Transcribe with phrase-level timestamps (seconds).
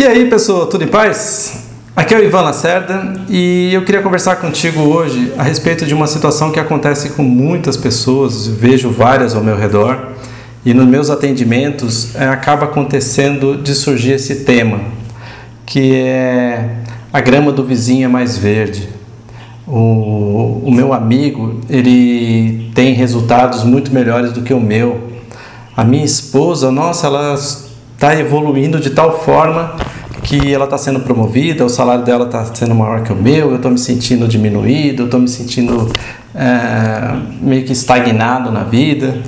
[0.00, 1.64] E aí, pessoal, tudo em paz?
[1.94, 6.06] Aqui é o Ivan Lacerda e eu queria conversar contigo hoje a respeito de uma
[6.06, 10.12] situação que acontece com muitas pessoas, vejo várias ao meu redor,
[10.64, 14.80] e nos meus atendimentos é, acaba acontecendo de surgir esse tema,
[15.66, 16.76] que é
[17.12, 18.88] a grama do vizinho é mais verde.
[19.68, 25.10] O, o meu amigo, ele tem resultados muito melhores do que o meu.
[25.76, 27.36] A minha esposa, nossa, ela
[28.00, 29.76] está evoluindo de tal forma
[30.22, 33.56] que ela está sendo promovida, o salário dela está sendo maior que o meu, eu
[33.56, 35.86] estou me sentindo diminuído, eu estou me sentindo
[36.34, 39.18] é, meio que estagnado na vida.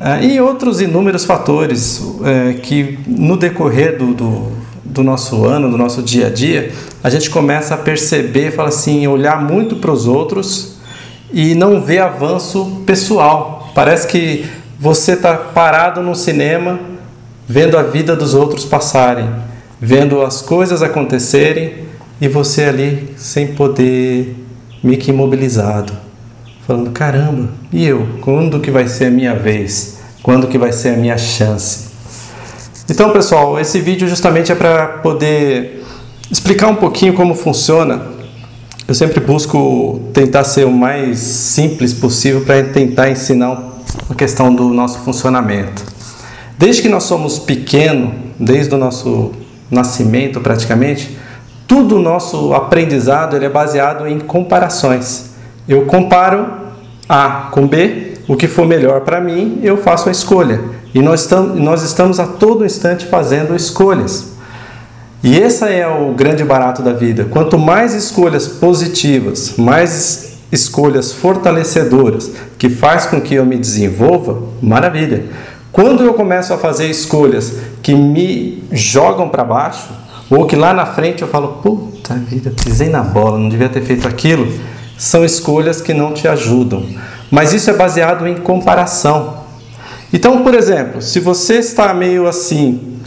[0.00, 4.52] É, e outros inúmeros fatores é, que no decorrer do, do,
[4.84, 6.72] do, nosso ano, do nosso dia a dia,
[7.04, 10.78] a gente começa a perceber, fala assim, olhar muito para os outros
[11.32, 13.70] e não ver avanço pessoal.
[13.76, 14.44] Parece que
[14.76, 16.90] você está parado no cinema
[17.52, 19.28] vendo a vida dos outros passarem,
[19.78, 21.84] vendo as coisas acontecerem
[22.18, 24.34] e você ali sem poder,
[24.82, 25.92] meio que imobilizado,
[26.66, 28.08] falando: caramba, e eu?
[28.22, 29.98] Quando que vai ser a minha vez?
[30.22, 31.90] Quando que vai ser a minha chance?
[32.88, 35.84] Então, pessoal, esse vídeo justamente é para poder
[36.30, 38.06] explicar um pouquinho como funciona.
[38.88, 43.62] Eu sempre busco tentar ser o mais simples possível para tentar ensinar
[44.08, 45.92] a questão do nosso funcionamento.
[46.62, 49.32] Desde que nós somos pequenos, desde o nosso
[49.68, 51.18] nascimento praticamente,
[51.66, 55.30] tudo o nosso aprendizado ele é baseado em comparações.
[55.68, 56.46] Eu comparo
[57.08, 60.60] A com B, o que for melhor para mim, eu faço a escolha.
[60.94, 64.34] E nós estamos, nós estamos a todo instante fazendo escolhas.
[65.20, 67.26] E esse é o grande barato da vida.
[67.28, 75.24] Quanto mais escolhas positivas, mais escolhas fortalecedoras, que faz com que eu me desenvolva, maravilha.
[75.72, 79.88] Quando eu começo a fazer escolhas que me jogam para baixo,
[80.28, 83.80] ou que lá na frente eu falo, puta vida, pisei na bola, não devia ter
[83.80, 84.52] feito aquilo,
[84.98, 86.84] são escolhas que não te ajudam.
[87.30, 89.38] Mas isso é baseado em comparação.
[90.12, 92.98] Então, por exemplo, se você está meio assim,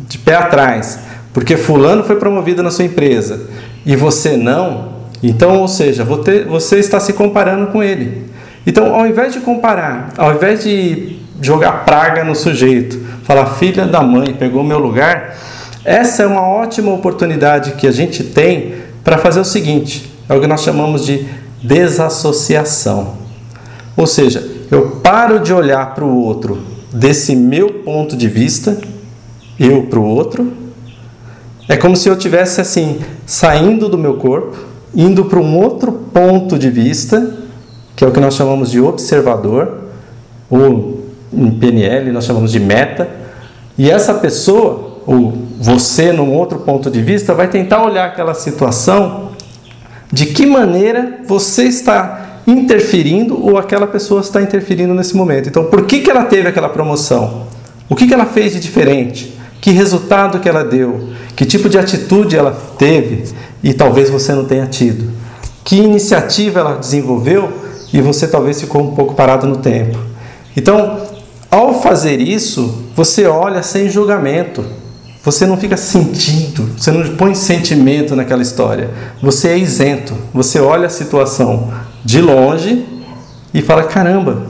[0.00, 1.00] de pé atrás,
[1.34, 3.46] porque fulano foi promovido na sua empresa
[3.84, 8.30] e você não, então, ou seja, você está se comparando com ele.
[8.66, 14.02] Então, ao invés de comparar, ao invés de jogar praga no sujeito, falar filha da
[14.02, 15.36] mãe, pegou meu lugar.
[15.84, 20.40] Essa é uma ótima oportunidade que a gente tem para fazer o seguinte: é o
[20.40, 21.26] que nós chamamos de
[21.62, 23.14] desassociação.
[23.96, 26.58] Ou seja, eu paro de olhar para o outro
[26.92, 28.78] desse meu ponto de vista,
[29.58, 30.52] eu para o outro.
[31.68, 34.56] É como se eu tivesse assim, saindo do meu corpo,
[34.94, 37.36] indo para um outro ponto de vista,
[37.94, 39.78] que é o que nós chamamos de observador,
[40.48, 40.99] ou
[41.32, 43.08] em PNL nós chamamos de meta,
[43.78, 49.30] e essa pessoa, ou você num outro ponto de vista, vai tentar olhar aquela situação
[50.12, 55.48] de que maneira você está interferindo ou aquela pessoa está interferindo nesse momento.
[55.48, 57.46] Então, por que, que ela teve aquela promoção?
[57.88, 59.38] O que, que ela fez de diferente?
[59.60, 61.10] Que resultado que ela deu?
[61.36, 63.32] Que tipo de atitude ela teve
[63.62, 65.10] e talvez você não tenha tido?
[65.64, 67.52] Que iniciativa ela desenvolveu
[67.92, 69.98] e você talvez ficou um pouco parado no tempo?
[70.56, 70.98] Então,
[71.50, 74.64] ao fazer isso, você olha sem julgamento.
[75.22, 78.88] Você não fica sentindo, você não põe sentimento naquela história.
[79.20, 80.14] Você é isento.
[80.32, 81.72] Você olha a situação
[82.04, 82.86] de longe
[83.52, 84.42] e fala: caramba.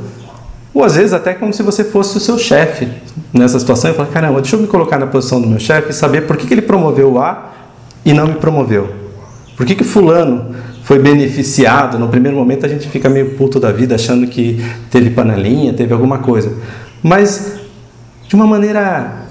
[0.72, 2.86] Ou às vezes até como se você fosse o seu chefe
[3.32, 5.92] nessa situação e fala: caramba, deixa eu me colocar na posição do meu chefe e
[5.92, 7.50] saber por que, que ele promoveu o A
[8.04, 8.94] e não me promoveu.
[9.56, 11.98] Por que, que Fulano foi beneficiado?
[11.98, 15.92] No primeiro momento a gente fica meio puto da vida achando que teve panelinha, teve
[15.92, 16.52] alguma coisa
[17.02, 17.60] mas
[18.28, 19.26] de uma maneira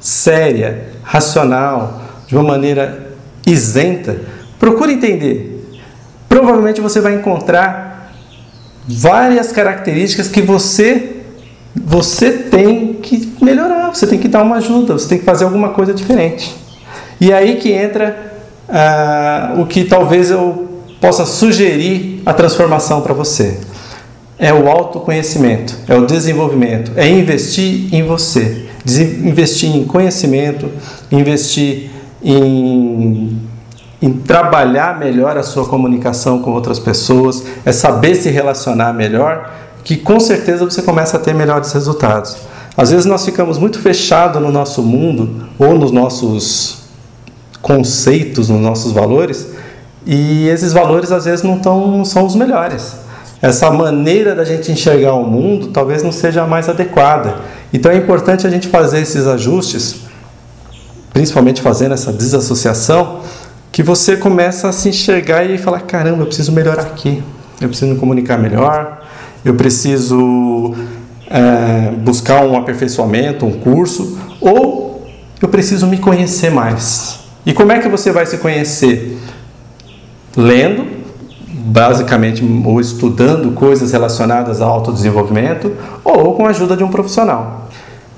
[0.00, 3.12] séria, racional, de uma maneira
[3.46, 4.20] isenta.
[4.58, 5.78] Procure entender.
[6.28, 8.12] Provavelmente você vai encontrar
[8.86, 11.12] várias características que você
[11.74, 15.70] você tem que melhorar, você tem que dar uma ajuda, você tem que fazer alguma
[15.70, 16.56] coisa diferente.
[17.20, 18.32] E aí que entra
[18.68, 23.60] ah, o que talvez eu possa sugerir a transformação para você
[24.38, 28.66] é o autoconhecimento, é o desenvolvimento, é investir em você,
[29.24, 30.70] investir em conhecimento,
[31.10, 31.90] investir
[32.22, 33.40] em,
[34.00, 39.52] em trabalhar melhor a sua comunicação com outras pessoas, é saber se relacionar melhor,
[39.82, 42.36] que com certeza você começa a ter melhores resultados.
[42.76, 46.84] Às vezes nós ficamos muito fechados no nosso mundo ou nos nossos
[47.62, 49.46] conceitos, nos nossos valores,
[50.04, 53.05] e esses valores às vezes não, tão, não são os melhores
[53.40, 57.36] essa maneira da gente enxergar o mundo talvez não seja a mais adequada.
[57.72, 60.06] Então é importante a gente fazer esses ajustes
[61.16, 63.20] principalmente fazendo essa desassociação,
[63.72, 67.22] que você começa a se enxergar e falar: caramba, eu preciso melhorar aqui,
[67.58, 69.02] eu preciso me comunicar melhor,
[69.42, 70.74] eu preciso
[71.30, 75.08] é, buscar um aperfeiçoamento, um curso, ou
[75.40, 77.20] eu preciso me conhecer mais.
[77.46, 79.18] E como é que você vai se conhecer?
[80.36, 80.86] Lendo,
[81.66, 85.72] basicamente, ou estudando coisas relacionadas ao autodesenvolvimento,
[86.04, 87.68] ou com a ajuda de um profissional.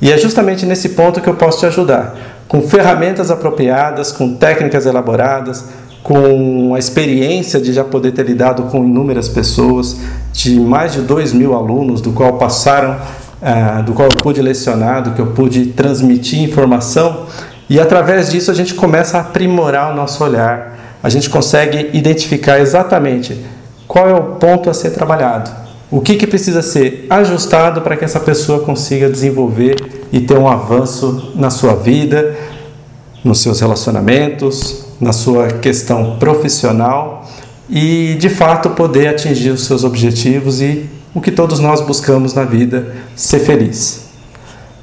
[0.00, 2.14] E é justamente nesse ponto que eu posso te ajudar,
[2.46, 5.64] com ferramentas apropriadas, com técnicas elaboradas,
[6.02, 9.96] com a experiência de já poder ter lidado com inúmeras pessoas,
[10.32, 12.96] de mais de dois mil alunos, do qual passaram,
[13.42, 17.26] uh, do qual eu pude lecionar, do que eu pude transmitir informação,
[17.68, 22.60] e através disso a gente começa a aprimorar o nosso olhar, a gente consegue identificar
[22.60, 23.38] exatamente
[23.86, 25.50] qual é o ponto a ser trabalhado,
[25.90, 29.76] o que, que precisa ser ajustado para que essa pessoa consiga desenvolver
[30.12, 32.36] e ter um avanço na sua vida,
[33.24, 37.26] nos seus relacionamentos, na sua questão profissional
[37.68, 42.44] e de fato poder atingir os seus objetivos e o que todos nós buscamos na
[42.44, 44.07] vida, ser feliz.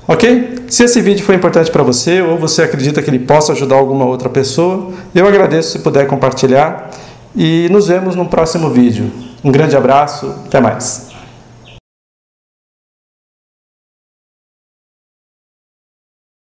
[0.07, 0.65] Ok?
[0.67, 4.05] Se esse vídeo foi importante para você ou você acredita que ele possa ajudar alguma
[4.05, 6.91] outra pessoa, eu agradeço se puder compartilhar
[7.35, 9.11] e nos vemos no próximo vídeo.
[9.43, 11.14] Um grande abraço, até mais.